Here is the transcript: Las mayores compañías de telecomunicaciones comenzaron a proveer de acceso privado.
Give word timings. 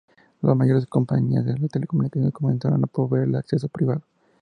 Las 0.41 0.57
mayores 0.57 0.87
compañías 0.87 1.45
de 1.45 1.53
telecomunicaciones 1.69 2.33
comenzaron 2.33 2.83
a 2.83 2.87
proveer 2.87 3.27
de 3.27 3.37
acceso 3.37 3.67
privado. 3.67 4.01